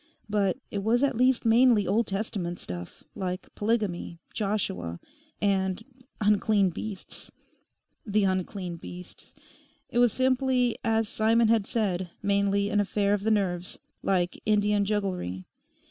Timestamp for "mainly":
1.45-1.85, 12.23-12.69